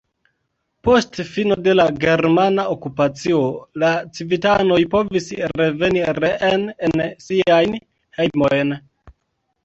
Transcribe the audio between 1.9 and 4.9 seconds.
germana okupacio la civitanoj